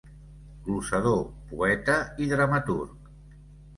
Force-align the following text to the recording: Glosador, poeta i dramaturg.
Glosador, 0.69 1.21
poeta 1.53 1.99
i 2.25 2.31
dramaturg. 2.33 3.13